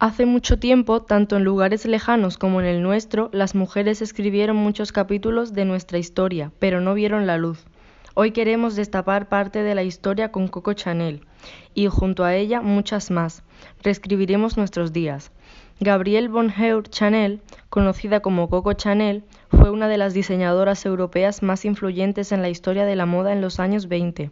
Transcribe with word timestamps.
Hace 0.00 0.26
mucho 0.26 0.60
tiempo, 0.60 1.02
tanto 1.02 1.36
en 1.36 1.42
lugares 1.42 1.84
lejanos 1.84 2.38
como 2.38 2.60
en 2.60 2.66
el 2.66 2.84
nuestro, 2.84 3.30
las 3.32 3.56
mujeres 3.56 4.00
escribieron 4.00 4.54
muchos 4.54 4.92
capítulos 4.92 5.54
de 5.54 5.64
nuestra 5.64 5.98
historia, 5.98 6.52
pero 6.60 6.80
no 6.80 6.94
vieron 6.94 7.26
la 7.26 7.36
luz. 7.36 7.64
Hoy 8.14 8.30
queremos 8.30 8.76
destapar 8.76 9.28
parte 9.28 9.64
de 9.64 9.74
la 9.74 9.82
historia 9.82 10.30
con 10.30 10.46
Coco 10.46 10.72
Chanel 10.72 11.26
y 11.74 11.88
junto 11.88 12.22
a 12.22 12.36
ella 12.36 12.60
muchas 12.60 13.10
más. 13.10 13.42
Reescribiremos 13.82 14.56
nuestros 14.56 14.92
días. 14.92 15.32
Gabrielle 15.80 16.28
Bonheur 16.28 16.88
Chanel, 16.88 17.40
conocida 17.68 18.20
como 18.20 18.48
Coco 18.48 18.74
Chanel, 18.74 19.24
fue 19.50 19.70
una 19.70 19.88
de 19.88 19.98
las 19.98 20.14
diseñadoras 20.14 20.86
europeas 20.86 21.42
más 21.42 21.64
influyentes 21.64 22.30
en 22.30 22.40
la 22.40 22.50
historia 22.50 22.84
de 22.84 22.94
la 22.94 23.06
moda 23.06 23.32
en 23.32 23.40
los 23.40 23.58
años 23.58 23.88
20. 23.88 24.30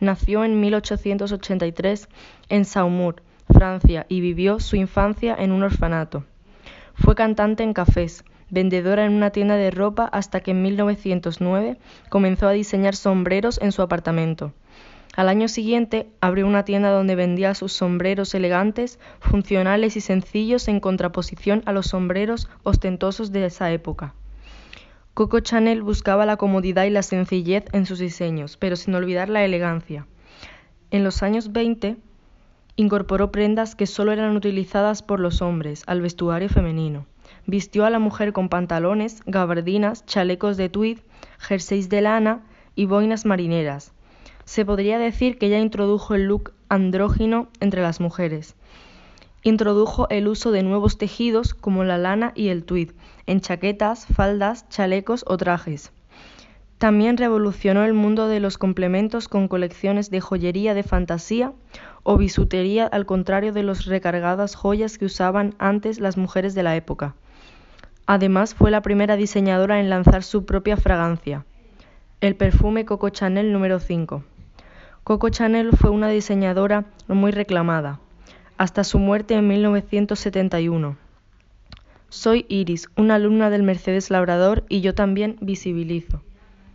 Nació 0.00 0.42
en 0.42 0.60
1883 0.60 2.08
en 2.48 2.64
Saumur, 2.64 3.22
Francia, 3.52 4.06
y 4.08 4.20
vivió 4.20 4.60
su 4.60 4.76
infancia 4.76 5.34
en 5.38 5.52
un 5.52 5.62
orfanato. 5.62 6.24
Fue 6.94 7.14
cantante 7.14 7.62
en 7.62 7.72
cafés, 7.72 8.24
vendedora 8.50 9.04
en 9.04 9.12
una 9.12 9.30
tienda 9.30 9.56
de 9.56 9.70
ropa 9.70 10.04
hasta 10.04 10.40
que 10.40 10.52
en 10.52 10.62
1909 10.62 11.76
comenzó 12.08 12.46
a 12.48 12.52
diseñar 12.52 12.96
sombreros 12.96 13.58
en 13.60 13.72
su 13.72 13.82
apartamento. 13.82 14.52
Al 15.16 15.28
año 15.28 15.46
siguiente 15.46 16.08
abrió 16.20 16.46
una 16.46 16.64
tienda 16.64 16.90
donde 16.90 17.14
vendía 17.14 17.54
sus 17.54 17.72
sombreros 17.72 18.34
elegantes, 18.34 18.98
funcionales 19.20 19.96
y 19.96 20.00
sencillos 20.00 20.66
en 20.66 20.80
contraposición 20.80 21.62
a 21.66 21.72
los 21.72 21.86
sombreros 21.86 22.48
ostentosos 22.64 23.30
de 23.30 23.46
esa 23.46 23.70
época. 23.70 24.14
Coco 25.14 25.38
Chanel 25.38 25.82
buscaba 25.82 26.26
la 26.26 26.36
comodidad 26.36 26.84
y 26.84 26.90
la 26.90 27.02
sencillez 27.04 27.66
en 27.72 27.86
sus 27.86 28.00
diseños, 28.00 28.56
pero 28.56 28.74
sin 28.74 28.96
olvidar 28.96 29.28
la 29.28 29.44
elegancia. 29.44 30.08
En 30.90 31.04
los 31.04 31.22
años 31.22 31.52
20 31.52 31.96
Incorporó 32.76 33.30
prendas 33.30 33.76
que 33.76 33.86
solo 33.86 34.10
eran 34.10 34.36
utilizadas 34.36 35.02
por 35.02 35.20
los 35.20 35.42
hombres 35.42 35.84
al 35.86 36.00
vestuario 36.00 36.48
femenino. 36.48 37.06
Vistió 37.46 37.84
a 37.84 37.90
la 37.90 38.00
mujer 38.00 38.32
con 38.32 38.48
pantalones, 38.48 39.22
gabardinas, 39.26 40.04
chalecos 40.06 40.56
de 40.56 40.68
tweed, 40.68 40.98
jerseys 41.38 41.88
de 41.88 42.00
lana 42.00 42.42
y 42.74 42.86
boinas 42.86 43.26
marineras. 43.26 43.92
Se 44.44 44.64
podría 44.64 44.98
decir 44.98 45.38
que 45.38 45.46
ella 45.46 45.60
introdujo 45.60 46.14
el 46.14 46.24
look 46.24 46.52
andrógino 46.68 47.48
entre 47.60 47.80
las 47.80 48.00
mujeres. 48.00 48.56
Introdujo 49.42 50.08
el 50.10 50.26
uso 50.26 50.50
de 50.50 50.62
nuevos 50.62 50.98
tejidos 50.98 51.54
como 51.54 51.84
la 51.84 51.98
lana 51.98 52.32
y 52.34 52.48
el 52.48 52.64
tweed 52.64 52.90
en 53.26 53.40
chaquetas, 53.40 54.06
faldas, 54.06 54.68
chalecos 54.68 55.24
o 55.28 55.36
trajes. 55.36 55.92
También 56.84 57.16
revolucionó 57.16 57.82
el 57.86 57.94
mundo 57.94 58.28
de 58.28 58.40
los 58.40 58.58
complementos 58.58 59.26
con 59.26 59.48
colecciones 59.48 60.10
de 60.10 60.20
joyería 60.20 60.74
de 60.74 60.82
fantasía 60.82 61.54
o 62.02 62.18
bisutería 62.18 62.84
al 62.86 63.06
contrario 63.06 63.54
de 63.54 63.62
las 63.62 63.86
recargadas 63.86 64.54
joyas 64.54 64.98
que 64.98 65.06
usaban 65.06 65.54
antes 65.58 65.98
las 65.98 66.18
mujeres 66.18 66.54
de 66.54 66.62
la 66.62 66.76
época. 66.76 67.14
Además 68.04 68.54
fue 68.54 68.70
la 68.70 68.82
primera 68.82 69.16
diseñadora 69.16 69.80
en 69.80 69.88
lanzar 69.88 70.22
su 70.22 70.44
propia 70.44 70.76
fragancia, 70.76 71.46
el 72.20 72.36
perfume 72.36 72.84
Coco 72.84 73.08
Chanel 73.08 73.50
número 73.50 73.80
5. 73.80 74.22
Coco 75.04 75.30
Chanel 75.30 75.70
fue 75.74 75.88
una 75.88 76.10
diseñadora 76.10 76.84
muy 77.08 77.30
reclamada, 77.30 77.98
hasta 78.58 78.84
su 78.84 78.98
muerte 78.98 79.32
en 79.32 79.48
1971. 79.48 80.98
Soy 82.10 82.44
Iris, 82.50 82.90
una 82.94 83.14
alumna 83.14 83.48
del 83.48 83.62
Mercedes 83.62 84.10
Labrador 84.10 84.64
y 84.68 84.82
yo 84.82 84.94
también 84.94 85.38
visibilizo. 85.40 86.20